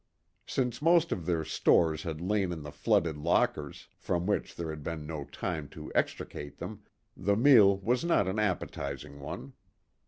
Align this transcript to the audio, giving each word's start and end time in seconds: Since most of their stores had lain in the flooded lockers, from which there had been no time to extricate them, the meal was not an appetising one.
Since 0.47 0.81
most 0.81 1.11
of 1.11 1.27
their 1.27 1.43
stores 1.45 2.01
had 2.01 2.21
lain 2.21 2.51
in 2.51 2.63
the 2.63 2.71
flooded 2.71 3.17
lockers, 3.17 3.87
from 3.99 4.25
which 4.25 4.55
there 4.55 4.71
had 4.71 4.81
been 4.81 5.05
no 5.05 5.25
time 5.25 5.69
to 5.77 5.91
extricate 5.93 6.57
them, 6.57 6.81
the 7.15 7.35
meal 7.35 7.77
was 7.77 8.03
not 8.03 8.27
an 8.27 8.39
appetising 8.39 9.19
one. 9.19 9.53